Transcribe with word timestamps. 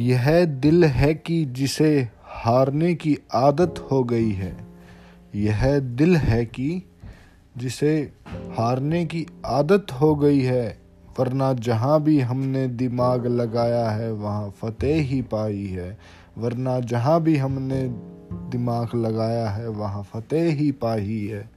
यह 0.00 0.44
दिल 0.44 0.84
है 0.84 1.14
कि 1.14 1.44
जिसे 1.44 2.08
हारने 2.24 2.94
की 2.94 3.18
आदत 3.34 3.88
हो 3.92 4.04
गई 4.04 4.30
है। 4.30 4.56
यह 5.34 5.78
दिल 5.78 6.16
है 6.16 6.44
कि 6.44 6.82
जिसे 7.56 8.12
हारने 8.56 9.04
की 9.04 9.26
आदत 9.46 9.86
हो 9.92 10.14
गई 10.14 10.40
है, 10.40 10.78
वरना 11.18 11.52
जहाँ 11.52 12.02
भी 12.02 12.20
हमने 12.20 12.68
दिमाग 12.68 13.26
लगाया 13.26 13.90
है, 13.90 14.12
वहाँ 14.12 14.50
फतेह 14.50 15.02
ही 15.02 15.22
पाई 15.22 15.66
है। 15.66 15.98
वरना 16.38 16.80
जहाँ 16.80 17.22
भी 17.22 17.36
हमने 17.36 17.88
दिमाग 18.50 18.88
लगाया 18.94 19.50
है, 19.50 19.68
वहाँ 19.68 20.02
फतेह 20.02 20.54
ही 20.54 20.72
पाई 20.72 21.30
है। 21.32 21.50